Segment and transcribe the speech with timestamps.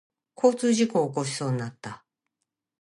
[0.35, 2.03] 交通事故を起こしそうになった。